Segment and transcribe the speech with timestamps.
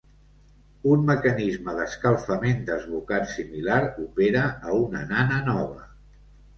[0.93, 5.91] Un mecanisme d'escalfament desbocat similar opera a una nana nova.